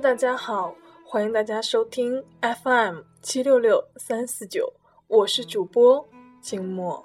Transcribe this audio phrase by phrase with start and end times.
[0.00, 4.72] 大家好，欢迎大家收听 FM 七六六三四九，
[5.08, 6.08] 我是主播
[6.40, 7.04] 静默。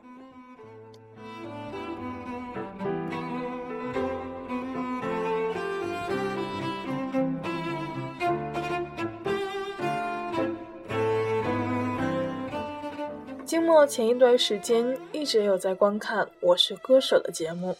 [13.43, 17.75] 静默前一段时间一直有在观看《我是歌手》的节目，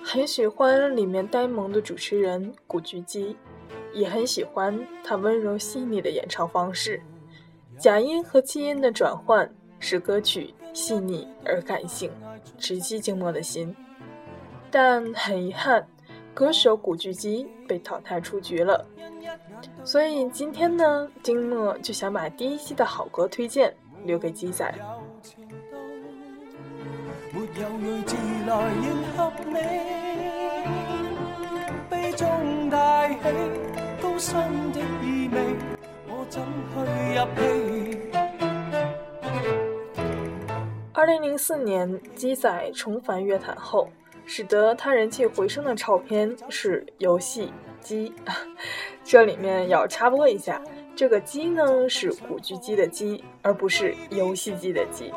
[0.00, 3.36] 很喜欢里面呆萌的主持人古巨基，
[3.94, 7.00] 也很喜欢他温柔细腻的演唱方式，
[7.78, 9.48] 假音和气音的转换
[9.78, 12.10] 使歌曲细腻而感性，
[12.58, 13.74] 直击静默的心。
[14.70, 15.86] 但很遗憾，
[16.34, 18.84] 歌手古巨基被淘汰出局了，
[19.84, 23.74] 所以今天呢，静默就想把第一期的好歌推荐。
[24.04, 24.70] 留给鸡仔。
[40.92, 43.88] 二零零四年，基仔重返乐坛后，
[44.24, 48.14] 使得他人气回升的唱片是《游戏机》。
[49.02, 50.62] 这里面要插播一下。
[50.94, 55.12] 这个机呢是古巨基的鸡，而不是游戏机的机。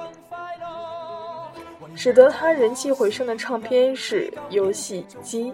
[1.96, 5.54] 使得他人气回升的唱片是游戏机，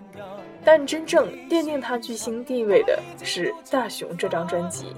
[0.65, 4.95] 但真正奠定他巨星地位的是《大雄》这张专辑。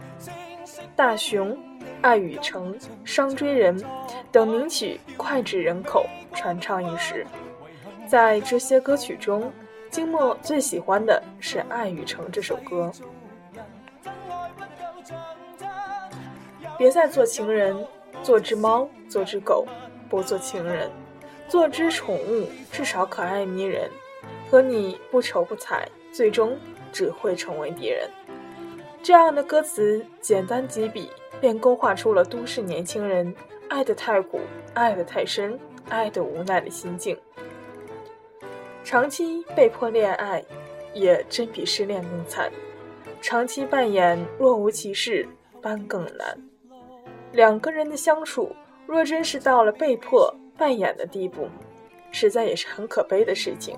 [0.96, 1.50] 《大雄》
[2.02, 3.78] 《爱与诚》《伤追人》
[4.32, 7.26] 等名曲脍炙人口，传唱一时。
[8.08, 9.52] 在这些歌曲中，
[9.90, 12.92] 金默最喜欢的是《爱与诚》这首歌。
[16.78, 17.76] 别再做情人，
[18.22, 19.66] 做只猫，做只狗，
[20.10, 20.92] 不做情人，
[21.48, 23.90] 做只宠物，至少可爱迷人。
[24.50, 26.58] 和你不愁不睬，最终
[26.92, 28.10] 只会成为敌人。
[29.04, 33.34] 这样的歌词简单几笔，便勾画出了都市年轻人
[33.70, 34.40] 爱得太苦、
[34.74, 37.18] 爱得太深、爱得无奈的心境。
[38.84, 40.44] 长期被迫恋爱，
[40.94, 42.52] 也真比失恋更惨。
[43.22, 45.28] 长期扮演若无其事
[45.62, 46.38] 般更难。
[47.32, 48.56] 两个人的相处，
[48.86, 51.48] 若真是到了被迫扮演的地步，
[52.12, 53.78] 实在也是很可悲的事情。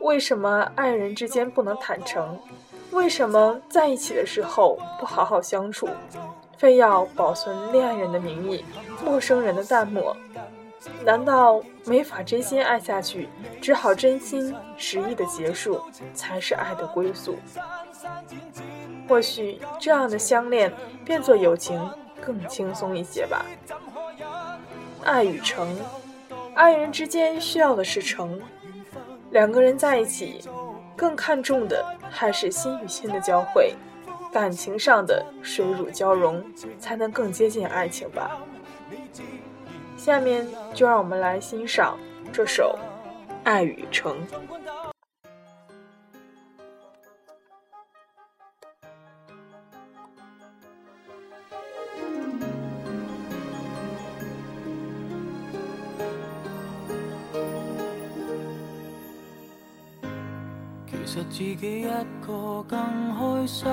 [0.00, 2.38] 为什么爱人之间不能坦诚？
[2.90, 5.88] 为什么在一起的时候不好好相处，
[6.56, 8.64] 非要保存恋人的名义，
[9.04, 10.16] 陌生人的淡漠？
[11.04, 13.28] 难道没法真心爱下去，
[13.60, 15.80] 只好真心实意的结束，
[16.14, 17.36] 才是爱的归宿？
[19.08, 20.72] 或许这样的相恋，
[21.04, 21.80] 变作友情。
[22.26, 23.44] 更轻松一些吧。
[25.04, 25.78] 爱与诚，
[26.54, 28.40] 爱人之间需要的是诚。
[29.34, 30.40] 两个人在一起，
[30.94, 33.74] 更看重的还是心与心的交汇，
[34.32, 36.40] 感情上的水乳交融，
[36.78, 38.38] 才能更接近爱情吧。
[39.96, 41.98] 下面就让我们来欣赏
[42.32, 42.78] 这首
[43.42, 44.16] 《爱与诚》。
[61.14, 61.84] 其实自己一
[62.26, 62.76] 个更
[63.14, 63.68] 开心，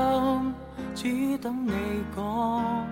[0.93, 1.71] 只等你
[2.15, 2.85] 讲。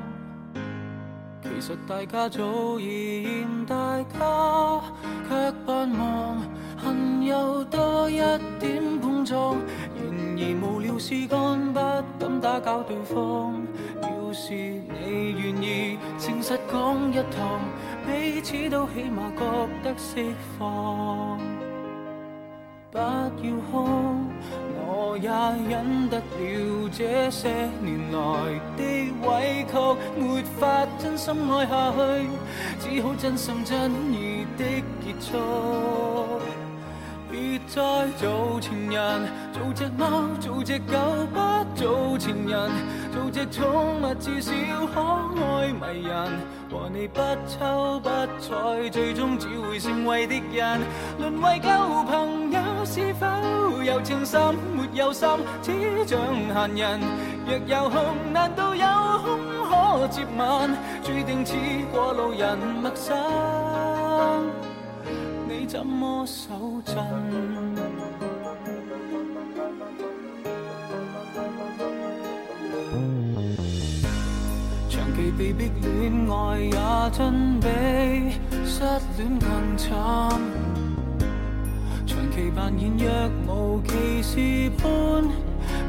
[1.44, 3.76] 其实大家早已嫌大
[4.12, 4.82] 家，
[5.30, 6.42] 却盼望
[6.78, 8.18] 恨有多一
[8.60, 9.56] 点碰撞。
[9.96, 11.80] 然而无聊事干，不
[12.18, 13.54] 敢打搅对方。
[14.02, 17.62] 要是你愿意诚实讲一趟，
[18.04, 19.46] 彼此都起码觉
[19.84, 21.38] 得释放。
[22.92, 23.30] 不要
[23.72, 24.19] 哭。
[25.12, 25.28] 我也
[25.68, 27.50] 忍得了这些
[27.82, 28.20] 年来
[28.78, 28.84] 的
[29.26, 29.74] 委屈，
[30.22, 32.30] 没法真心爱下去，
[32.80, 34.64] 只好真心真意的
[35.02, 36.40] 结束。
[37.32, 40.94] 别再做情人，做只猫，做只狗，
[41.34, 41.40] 不
[41.76, 42.70] 做情人，
[43.12, 44.54] 做只宠物，至少
[44.94, 45.02] 可
[45.44, 46.40] 爱迷人。
[46.72, 48.10] 和你不抽不
[48.40, 50.80] 睬，最终只会成为敌人。
[51.20, 51.70] 沦为旧
[52.04, 52.49] 朋，
[52.92, 53.28] 是否
[53.84, 54.56] 有情深？
[54.56, 55.30] 没有心，
[55.62, 55.72] 只
[56.08, 56.20] 像
[56.54, 57.00] 闲人。
[57.46, 58.86] 若有空，难道有
[59.24, 59.40] 空
[59.70, 60.76] 可接吻？
[61.04, 61.54] 注定似
[61.92, 63.16] 过路人，陌生，
[65.48, 66.96] 你怎么手震？
[75.38, 76.72] 被逼恋爱也
[77.12, 77.68] 真比
[78.66, 78.82] 失
[79.16, 79.88] 恋更惨，
[82.70, 83.10] 扮演若
[83.48, 85.24] 无其事般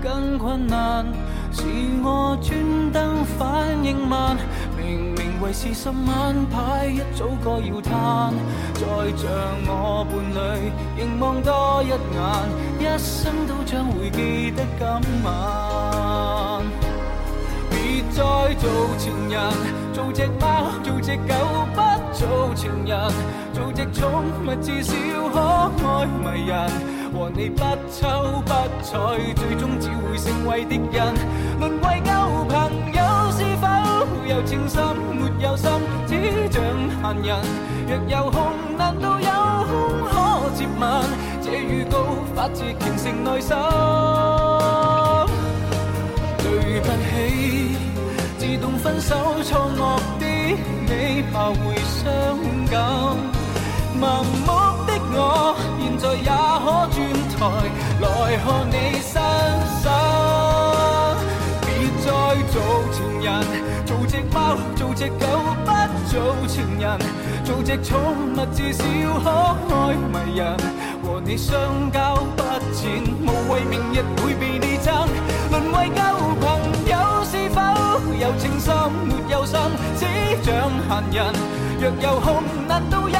[0.02, 1.04] 更困难，
[1.52, 1.62] 是
[2.02, 4.34] 我专登反应慢。
[4.78, 8.32] 明明为是十晚牌，一早该要摊。
[8.72, 8.80] 再
[9.14, 9.28] 像
[9.66, 11.94] 我伴侣，凝望多一眼，
[12.78, 16.64] 一生都将会记得今晚。
[17.68, 19.52] 别再做情人，
[19.92, 21.34] 做只猫，做只狗，
[21.74, 21.78] 不
[22.14, 22.98] 做情人，
[23.52, 24.08] 做只宠
[24.44, 24.92] 物，至少
[25.32, 26.54] 可爱迷人。
[27.12, 27.60] 和你不
[27.90, 28.52] 瞅不
[28.84, 31.12] 睬，最终只会成为敌人。
[31.58, 32.10] 沦为旧
[32.48, 32.52] 朋
[32.92, 32.98] 友，
[33.32, 33.66] 是否
[34.28, 35.68] 有情深没有心，
[36.06, 36.12] 只
[36.52, 36.62] 像
[37.02, 37.28] 闲人。
[37.88, 38.36] 若有空，
[38.78, 39.28] 难道有
[39.66, 39.74] 空
[40.08, 40.14] 可
[40.54, 40.82] 接吻？
[41.42, 41.98] 这预告
[42.34, 43.56] 发自虔诚内心。
[46.38, 47.76] 对不起，
[48.38, 50.24] 自动分手错愕的
[50.86, 52.00] 你，怕会伤
[52.70, 53.39] 感。
[54.00, 54.48] 盲目
[54.86, 56.30] 的我，现在也
[56.64, 56.96] 可转
[57.36, 57.38] 台
[58.00, 58.06] 来
[58.40, 59.12] 看你身
[59.82, 59.84] 上。
[61.60, 61.68] 别
[62.00, 62.08] 再
[62.48, 62.56] 做
[62.90, 63.28] 情人，
[63.84, 65.22] 做只猫，做只狗，
[65.66, 65.68] 不
[66.08, 66.98] 做情人，
[67.44, 68.00] 做只宠
[68.34, 68.82] 物，至少
[69.20, 69.28] 可
[69.76, 70.56] 爱迷人。
[71.02, 71.52] 和你相
[71.92, 72.42] 交不
[72.72, 74.94] 浅，无谓明日会被你争。
[75.50, 76.00] 沦为旧
[76.40, 76.48] 朋
[76.88, 77.60] 友，是否
[78.18, 78.74] 有情深
[79.04, 79.58] 没有心，
[79.98, 80.06] 只
[80.42, 81.34] 像闲人。
[81.78, 83.19] 若有空，难道有？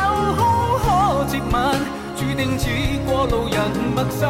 [1.51, 2.69] 注定似
[3.05, 3.59] 过路人
[3.93, 4.29] 陌生，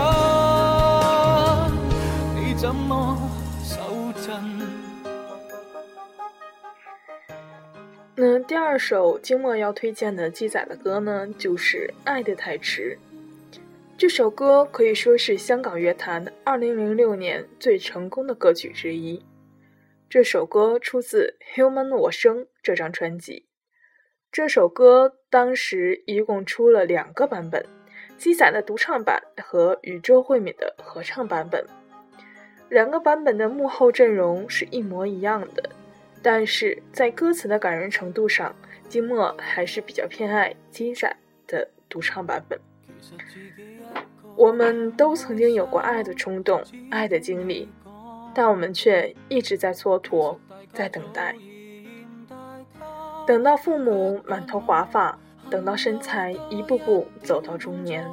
[2.34, 3.14] 你怎么
[3.62, 3.78] 手
[4.24, 4.32] 震？
[8.14, 12.98] 那第二首金墨要推荐的鸡仔的歌呢，就是《爱的太迟》。
[13.98, 19.22] 这首歌可以说是香港乐坛二零零六年最成功的歌曲之一。
[20.08, 23.44] 这首歌出自《Human 我生》这张专辑。
[24.32, 27.64] 这首歌当时一共出了两个版本，
[28.18, 31.64] 鸡仔的独唱版和宇宙惠敏的合唱版本。
[32.68, 35.70] 两个版本的幕后阵容是一模一样的，
[36.20, 38.54] 但是在歌词的感人程度上，
[38.88, 41.16] 金墨还是比较偏爱鸡仔
[41.46, 42.58] 的独唱版本。
[44.36, 47.68] 我们都曾经有过爱的冲动、爱的经历，
[48.34, 50.36] 但我们却一直在蹉跎，
[50.72, 51.36] 在等待。
[53.30, 55.16] 等到父母满头华发，
[55.48, 58.04] 等到身材一步步走到中年，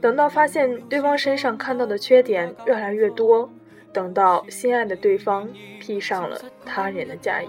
[0.00, 3.50] 等到发现对方身上看到的缺点越来越多，
[3.92, 5.48] 等到心爱的对方
[5.80, 7.48] 披上了他人的嫁衣。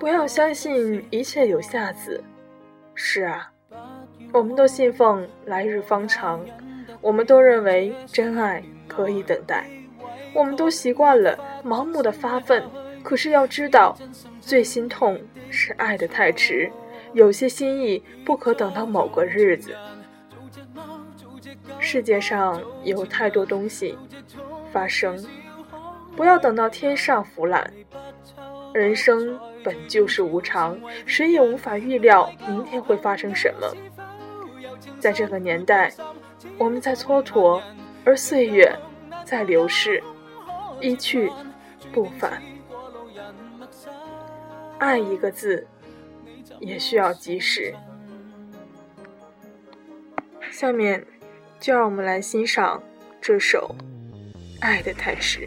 [0.00, 2.20] 不要相信一切有下次。
[2.96, 3.48] 是啊，
[4.32, 6.44] 我们都信奉来日方长，
[7.00, 9.64] 我们都认为真爱可以等待，
[10.34, 12.64] 我们都习惯了盲目的发奋。
[13.04, 13.96] 可是要知道，
[14.40, 15.16] 最心痛
[15.50, 16.70] 是爱的太迟，
[17.12, 19.74] 有些心意不可等到某个日子。
[21.78, 23.96] 世界上有太多东西
[24.72, 25.24] 发生，
[26.16, 27.70] 不要等到天上腐烂。
[28.74, 33.74] 人生本就是无常，谁也无法预料明天会发生什么。
[35.00, 35.90] 在这个年代，
[36.58, 37.62] 我们在蹉跎，
[38.04, 38.70] 而岁月
[39.24, 40.02] 在流逝，
[40.80, 41.30] 一去
[41.92, 42.42] 不返。
[44.78, 45.66] 爱一个字，
[46.60, 47.74] 也需要及时。
[50.50, 51.04] 下面，
[51.60, 52.82] 就让我们来欣赏
[53.20, 53.74] 这首
[54.60, 55.40] 《爱的太迟》。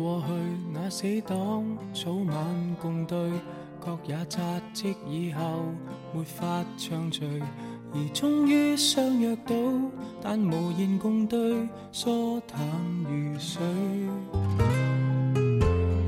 [0.00, 0.32] 过去
[0.72, 3.30] 那死党，早晚共对，
[3.78, 4.40] 各也扎
[4.72, 5.42] 职以后，
[6.14, 7.22] 没法畅聚，
[7.92, 9.54] 而终于相约到，
[10.22, 12.58] 但无言共对，疏淡
[13.04, 13.60] 如水。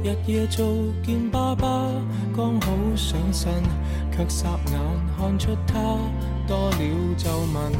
[0.02, 0.66] 日夜做
[1.04, 1.86] 见爸爸，
[2.34, 3.52] 刚好上身，
[4.10, 4.80] 却霎眼
[5.18, 5.76] 看出他
[6.48, 7.72] 多了皱纹，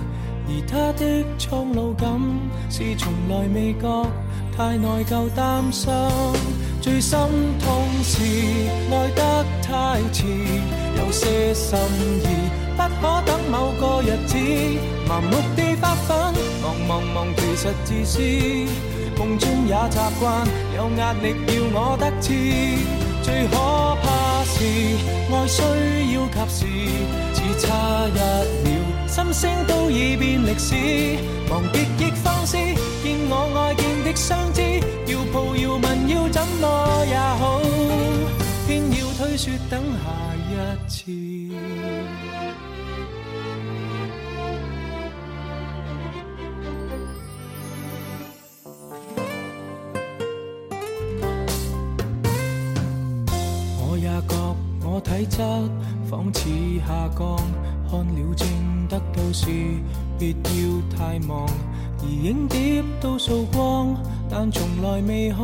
[0.48, 2.20] 而他的苍老感
[2.70, 4.06] 是从来未觉。
[4.54, 5.90] 太内疚担心，
[6.82, 7.18] 最心
[7.58, 8.22] 痛是
[8.90, 10.26] 爱得太迟，
[10.98, 11.78] 有些心
[12.20, 12.26] 意
[12.76, 14.36] 不可等某个日子，
[15.08, 18.20] 盲目地发奋，忙忙忙其实自私，
[19.18, 20.46] 梦中也习惯
[20.76, 22.28] 有压力要我得志，
[23.22, 23.56] 最可
[24.02, 24.52] 怕是
[25.32, 25.62] 爱需
[26.12, 26.66] 要及时，
[27.32, 28.20] 只差一
[28.68, 28.81] 秒，
[29.12, 30.74] 心声都已变历史，
[31.50, 34.16] 忘别亦放肆，见我爱见的。
[34.16, 34.62] 相知
[35.06, 35.22] 要。
[35.32, 37.60] 抱要问要怎么也好，
[38.66, 40.04] 偏要推说等下
[40.36, 41.10] 一次。
[53.78, 55.36] 我也觉我体质
[56.10, 56.48] 仿似
[56.86, 57.36] 下降，
[57.90, 58.46] 看了症
[58.92, 59.46] 得到时，
[60.18, 61.48] 别要太忙。
[62.02, 63.96] 而影碟都扫光，
[64.28, 65.40] 但从来未看，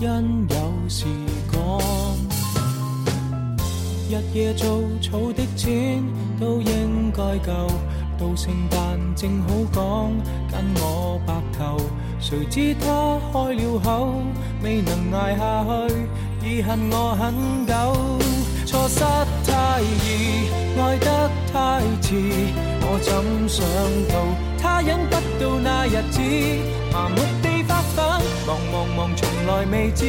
[0.00, 1.06] 因有时
[1.52, 1.80] 讲。
[4.10, 6.02] 日夜做草的钱
[6.40, 7.68] 都应该够，
[8.18, 10.10] 到圣诞正好讲
[10.50, 11.76] 跟我白头。
[12.18, 14.12] 谁知他开了口，
[14.62, 15.94] 未能挨下去，
[16.44, 18.21] 已恨我很久。
[18.72, 20.48] 错失太易，
[20.80, 22.16] 爱得太迟，
[22.80, 23.12] 我怎
[23.46, 23.62] 想
[24.08, 24.14] 到
[24.58, 26.18] 他忍不到那日子，
[26.90, 28.02] 麻木地发奋，
[28.46, 30.06] 忙忙忙，从来未知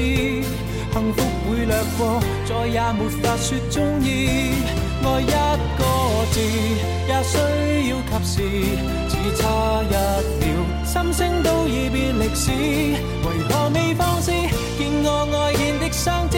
[0.94, 4.54] 幸福会掠过，再也没法说中意。
[5.04, 5.26] 爱一
[5.78, 5.84] 个
[6.32, 6.40] 字，
[7.10, 8.34] 也需要及时，
[9.10, 9.94] 只差一
[10.40, 10.44] 秒，
[10.86, 14.32] 心声都已变历史，为何未放肆？
[14.32, 16.38] 见我爱见的相知，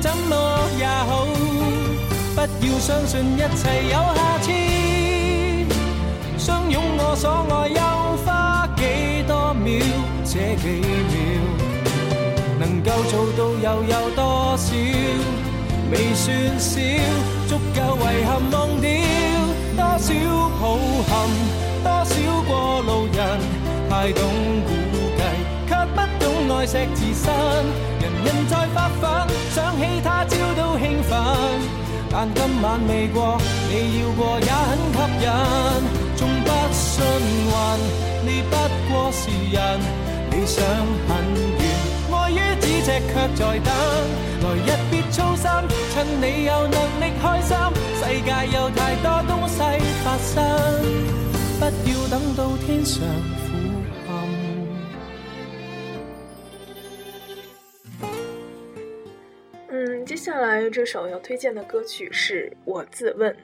[0.00, 1.26] 怎么也好，
[2.34, 4.52] 不要相信一切有下次。
[6.38, 7.80] 相拥我所爱又
[8.24, 8.82] 花几
[9.26, 9.82] 多秒？
[10.24, 11.18] 这几秒
[12.60, 14.66] 能够做到又有多少？
[15.90, 16.26] 未算
[16.58, 16.80] 少，
[17.48, 18.86] 足够遗憾忘掉
[19.76, 20.06] 多少
[20.60, 20.62] 抱
[21.08, 21.10] 憾，
[21.82, 22.12] 多少
[22.46, 22.50] 过
[22.82, 23.18] 路人
[23.90, 24.22] 太懂
[24.64, 24.68] 估
[25.16, 25.20] 计，
[25.66, 26.24] 却不懂
[26.56, 27.26] 爱惜自身。
[28.28, 29.10] 人在发奋，
[29.54, 31.18] 想起他朝都兴奋，
[32.10, 35.28] 但今晚未过，你要过也很吸引。
[36.14, 37.02] 纵不信
[37.48, 37.50] 运，
[38.26, 38.56] 你不
[38.92, 39.80] 过是人，
[40.30, 40.62] 理想
[41.08, 41.10] 很
[41.56, 41.64] 远，
[42.12, 43.72] 爱于咫尺却在等。
[44.42, 45.48] 来日别操心，
[45.94, 47.56] 趁你有能力开心，
[47.98, 49.56] 世界有太多东西
[50.04, 50.36] 发生，
[51.58, 53.00] 不要等到天上
[60.28, 63.34] 接下来这首要推荐的歌曲是我自问。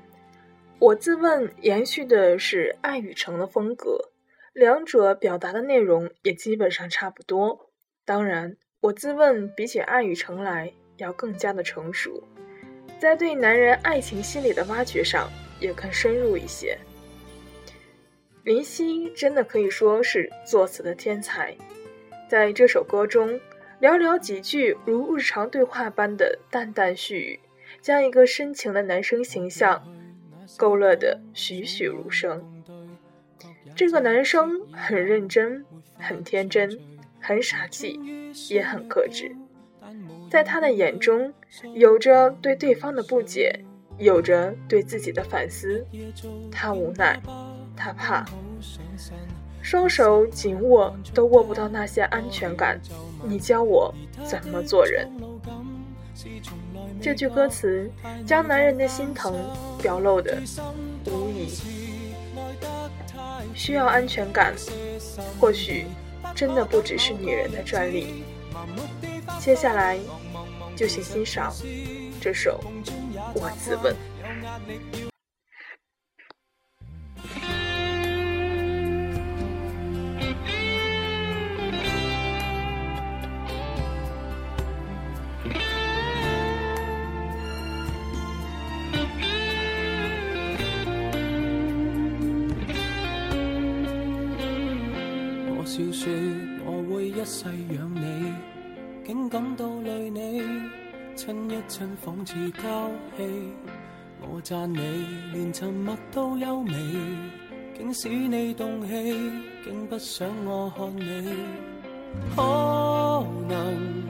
[0.78, 4.10] 我自问延续的是爱与诚的风格，
[4.52, 7.70] 两者表达的内容也基本上差不多。
[8.04, 12.22] 当然，我自问比起爱与诚来要更加的成熟，
[12.98, 16.76] 在对男人爱情心理的挖掘上也更深入一些。
[18.42, 21.56] 林夕真的可以说是作词的天才，
[22.28, 23.40] 在这首歌中，
[23.84, 27.40] 寥寥几句如日常对话般的淡淡絮语，
[27.82, 29.86] 将一个深情的男生形象。
[30.56, 32.42] 勾勒得栩栩如生。
[33.76, 35.66] 这个男生很认真，
[35.98, 36.80] 很天真，
[37.20, 38.00] 很傻气，
[38.48, 39.36] 也很克制。
[40.30, 41.34] 在他的眼中，
[41.74, 43.52] 有着对对方的不解，
[43.98, 45.86] 有着对自己的反思。
[46.50, 47.20] 他无奈，
[47.76, 48.24] 他怕，
[49.64, 52.78] 双手紧握都握不到那些安全感。
[53.22, 53.92] 你教我
[54.22, 55.10] 怎么做人。
[57.00, 57.90] 这句歌词
[58.26, 59.34] 将男人的心疼
[59.80, 60.36] 表露的
[61.06, 61.48] 无疑。
[63.54, 64.54] 需要安全感，
[65.40, 65.86] 或许
[66.34, 68.22] 真的不只是女人的专利。
[69.40, 69.98] 接下来，
[70.76, 71.50] 就请欣赏
[72.20, 72.62] 这首
[73.32, 73.94] 《我自问》。
[96.04, 96.12] 说
[96.66, 98.30] 我会一世养你，
[99.06, 100.42] 竟感到累你，
[101.16, 103.24] 亲一亲仿似交戏。
[104.20, 104.78] 我赞你
[105.32, 106.74] 连沉默都优美，
[107.78, 109.16] 竟使你动气，
[109.64, 111.32] 竟不想我看你。
[112.36, 112.42] 可
[113.48, 114.02] 能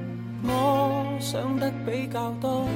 [0.43, 2.67] 我想得比较多，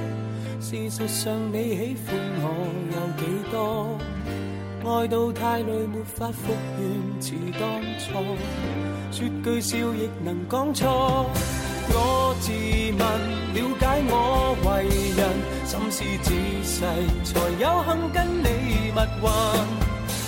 [0.61, 2.47] 事实上你喜欢我
[2.95, 3.99] 有几多？
[4.89, 8.88] 爱到太累，没法复原似当初。
[9.11, 11.27] 说句笑亦能讲错。
[11.91, 13.01] 我自问
[13.55, 14.15] 了解我
[14.65, 14.69] 为
[15.17, 15.21] 人，
[15.65, 16.29] 心思仔
[16.63, 16.85] 细，
[17.25, 18.47] 才有幸跟你
[18.93, 19.27] 蜜运。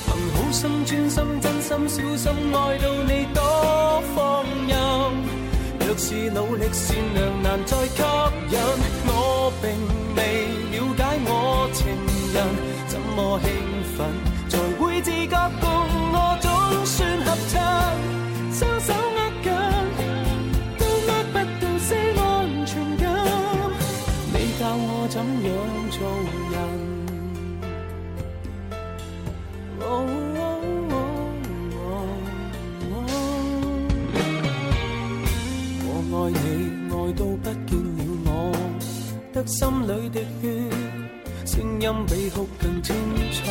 [0.07, 4.19] 凭好心、专心、真心、小心，爱到你多放
[4.67, 4.73] 任。
[5.87, 8.03] 若是努力善良难再吸
[8.51, 8.59] 引，
[9.07, 9.65] 我并
[10.17, 10.19] 未
[10.73, 11.79] 了解我情
[12.33, 12.37] 人
[12.89, 13.49] 怎么兴
[13.97, 13.99] 奋。
[14.49, 15.69] 才会自觉共
[16.13, 16.49] 我总
[16.87, 17.55] 算合衬，
[37.13, 38.53] 都不见了我
[39.33, 40.49] 得心里的血
[41.47, 42.95] 声音比哭更清
[43.33, 43.51] 楚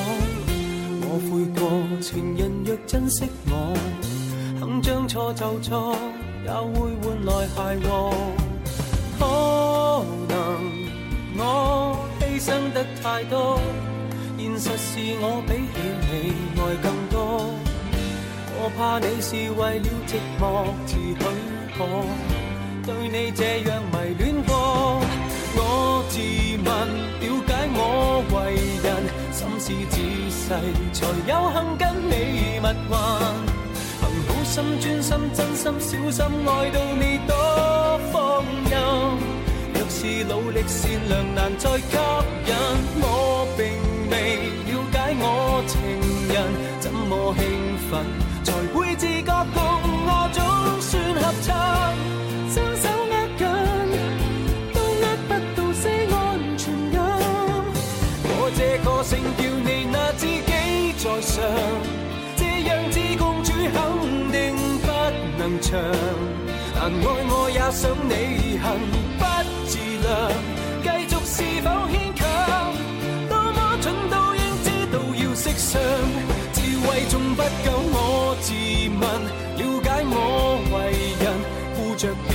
[1.02, 1.20] 我。
[1.30, 3.74] 悔过情人若珍惜我
[4.60, 5.96] 肯将错就错
[6.46, 8.12] 也会换来鞋和
[9.20, 10.38] 可能
[11.38, 13.60] 我牺牲得太多
[14.38, 17.70] 现实是我比起你爱更多。
[18.62, 21.14] 我怕你是为了寂寞自许
[21.78, 22.39] 可。
[22.86, 24.52] 对你这样迷恋过。
[25.56, 26.16] 我自
[26.66, 26.68] 问
[27.20, 27.80] 了解我
[28.34, 28.36] 为
[28.84, 28.88] 人，
[29.32, 29.96] 心思仔
[30.30, 30.40] 细，
[30.94, 32.14] 才有幸跟你
[32.60, 32.96] 蜜运。
[34.00, 37.34] 凭好心专心真心小心爱到你多
[38.12, 38.14] 放
[38.70, 38.74] 任。
[39.74, 41.98] 若是努力善良难再吸
[42.48, 42.52] 引，
[43.02, 43.39] 我
[67.70, 68.66] 我想你恨
[69.20, 69.24] 不
[69.68, 70.10] 自量，
[70.82, 72.26] 继续是否牵强？
[73.30, 75.80] 多么蠢都应知道要识相。
[76.52, 78.50] 智慧仲不够，我自
[78.90, 79.02] 问
[79.54, 80.18] 了解我
[80.74, 81.30] 为人，
[81.76, 82.34] 顾着别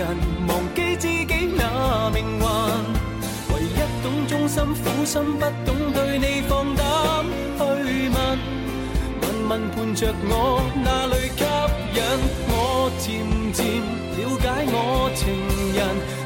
[0.00, 0.16] 人，
[0.48, 2.44] 忘记自己那命运。
[3.52, 6.82] 唯一懂忠心苦心，不懂对你放胆
[7.58, 8.16] 去问。
[9.20, 10.32] 问问伴着我
[10.82, 11.44] 哪里吸
[11.96, 12.00] 引？
[12.48, 13.08] 我我渐
[13.52, 13.60] 渐
[14.16, 14.74] 了解我
[15.14, 15.20] 情
[15.76, 15.78] 人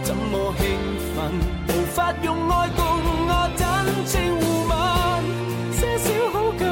[0.05, 0.63] 怎么兴
[1.11, 1.17] 奋，
[1.67, 2.79] 无法用爱共
[3.27, 3.61] 我真
[4.07, 4.73] 情互吻，
[5.73, 6.63] 些少好感，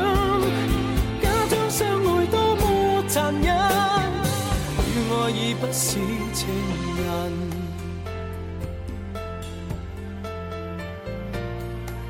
[1.20, 3.50] 假装相爱多么残忍，
[4.86, 5.98] 与爱已不是
[6.32, 6.46] 情
[7.02, 7.10] 人，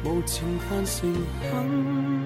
[0.04, 2.21] 无情但诚恳。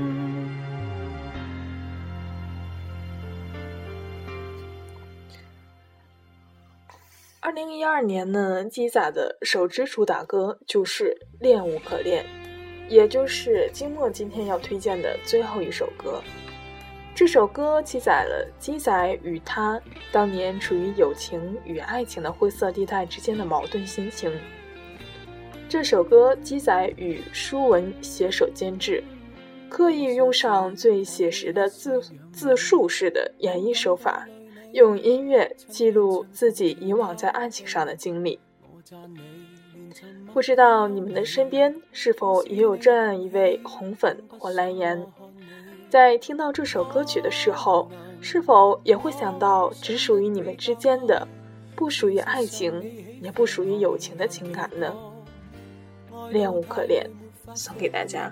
[7.46, 12.24] 二零一二年呢，鸡仔的首支主打歌就是《恋无可恋》，
[12.88, 16.20] 也就是金墨今天要推荐的最后一首歌。
[17.14, 19.80] 这首歌记载了鸡仔与他
[20.10, 24.28] 当年处于友情与爱情的灰色地带之间的矛盾心情。
[25.68, 29.00] 这首歌鸡仔与舒文携手监制，
[29.68, 34.26] 刻意用上最写实的自自述式的演绎手法，
[34.76, 38.38] 用音乐记录自己以往在爱情上的经历。
[40.34, 45.06] 不知道你们的身边是否也有这样一位红粉或蓝颜？
[45.88, 51.26] 在听到这首歌曲的时候，是否也会想到只属于你们之间的，
[51.74, 54.94] 不属于爱情，也不属于友情的情感呢？
[56.30, 57.08] 恋无可恋，
[57.54, 58.30] 送给大家。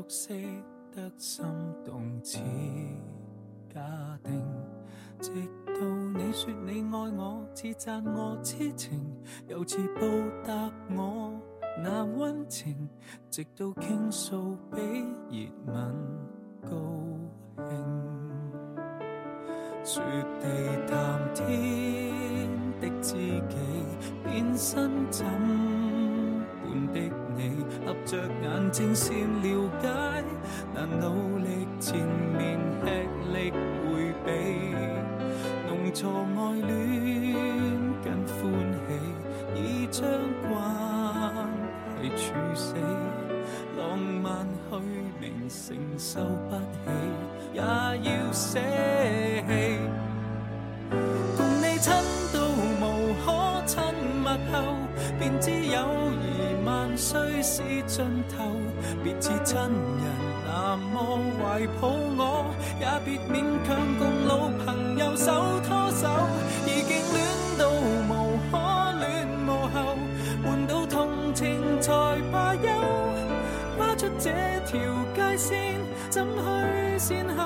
[0.00, 0.32] 熟悉
[0.94, 1.44] 得心
[1.84, 2.38] 动似
[3.74, 3.82] 假
[4.24, 4.42] 定。
[5.20, 5.30] 直
[5.66, 5.74] 到
[6.16, 8.98] 你说你爱我，似赞我痴情，
[9.46, 10.00] 又似报
[10.42, 11.38] 答我
[11.84, 12.88] 那温情，
[13.30, 14.80] 直到倾诉比
[15.30, 15.94] 热吻
[16.62, 16.70] 高
[17.68, 17.76] 兴。
[19.84, 20.00] 雪
[20.40, 20.46] 地
[20.86, 22.48] 谈天
[22.80, 23.12] 的知
[23.50, 23.56] 己，
[24.24, 25.26] 变身怎，
[28.10, 29.88] 着眼睛先了解，
[30.74, 31.96] 难努力前
[32.36, 32.86] 面吃
[33.32, 34.28] 力回避，
[35.68, 36.66] 弄错爱恋
[38.02, 38.42] 跟欢
[38.88, 38.90] 喜，
[39.54, 40.02] 已将
[40.42, 40.50] 关
[42.02, 42.74] 系处死，
[43.78, 44.76] 浪漫虚
[45.20, 46.90] 名承受不起。
[47.52, 48.58] 也要死
[59.20, 59.70] 似親人
[60.46, 60.94] 那麼
[61.38, 63.34] 懷抱我，也別勉
[63.66, 66.08] 強共老朋友手拖手。
[66.66, 67.14] 已經戀
[67.58, 67.68] 到
[68.08, 68.10] 無
[68.50, 68.56] 可
[68.98, 69.04] 戀
[69.46, 69.76] 無後，
[70.42, 71.92] 換到同情才
[72.32, 72.62] 罢休，
[73.76, 74.30] 跨出這
[74.66, 74.80] 條
[75.14, 75.50] 界線。
[76.08, 77.40] 怎去善后？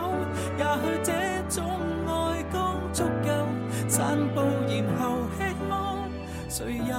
[0.57, 1.13] 也许这
[1.61, 1.65] 种
[2.07, 3.29] 爱刚足够，
[3.89, 5.03] 散步然后
[5.37, 5.73] 吃喝，
[6.49, 6.95] 谁也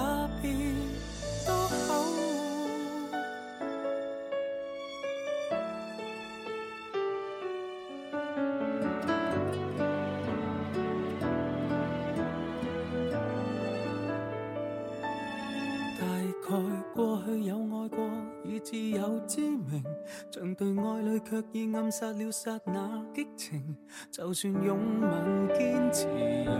[21.28, 23.76] 却已暗杀了刹那激情。
[24.12, 26.08] 就算拥吻坚持
[26.46, 26.52] 有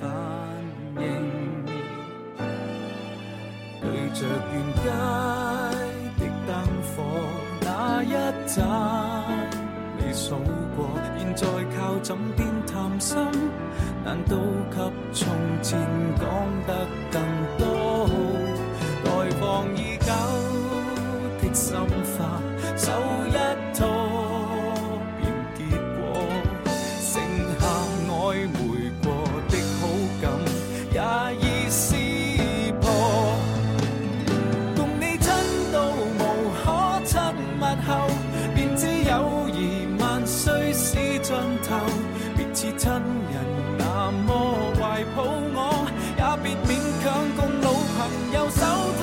[0.00, 0.10] 反
[0.96, 1.64] 应，
[3.80, 4.84] 对着沿街
[6.18, 6.96] 的灯火
[7.60, 8.12] 那一
[8.46, 8.54] 盏
[9.98, 10.36] 未数
[10.76, 13.16] 过，现在靠枕边谈心，
[14.04, 14.36] 难道
[14.70, 14.76] 及
[15.12, 15.28] 从
[15.62, 15.78] 前
[16.16, 16.24] 讲
[16.66, 17.20] 得更
[41.24, 41.34] 尽
[41.66, 41.68] 头。
[42.36, 42.92] 别似亲
[43.32, 43.34] 人
[43.78, 43.82] 那
[44.26, 44.28] 么
[44.76, 45.18] 怀抱
[45.56, 45.58] 我，
[46.18, 46.70] 也别勉
[47.02, 47.96] 强共老朋
[48.34, 48.93] 友手拖手。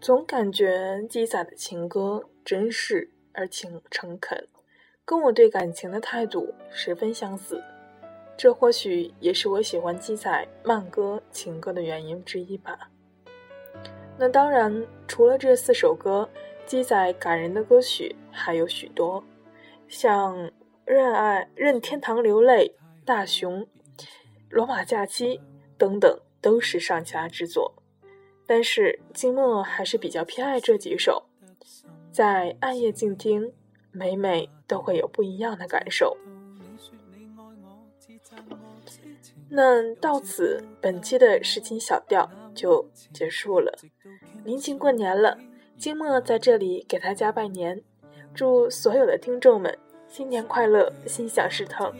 [0.00, 4.48] 总感觉鸡仔的情歌真实而情诚恳，
[5.04, 7.62] 跟我对感情的态度十分相似。
[8.34, 12.90] 这或许也是我喜欢鸡仔慢歌情歌的原因之一吧。
[14.16, 16.26] 那当然，除了这四首歌，
[16.64, 19.22] 鸡仔感人的歌曲还有许多，
[19.86, 20.34] 像
[20.86, 22.68] 《任爱任天堂流泪》
[23.04, 23.60] 《大熊》
[24.48, 25.36] 《罗马假期》
[25.76, 27.74] 等等，都是上佳之作。
[28.50, 31.22] 但是金默还是比较偏爱这几首，
[32.10, 33.52] 在暗夜静听，
[33.92, 36.16] 每每都会有不一样的感受。
[39.48, 43.72] 那到此，本期的诗情小调就结束了。
[44.42, 45.38] 临近过年了，
[45.78, 47.80] 金默在这里给大家拜年，
[48.34, 51.94] 祝所有的听众们新年快乐，心想事成，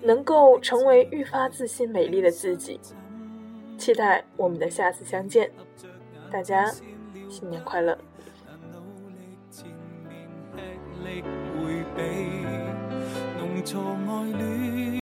[0.00, 2.80] 能够成为愈发自信美丽的自己。
[3.76, 5.50] 期待我们的下次相见，
[6.30, 6.64] 大家
[7.28, 7.96] 新年快乐。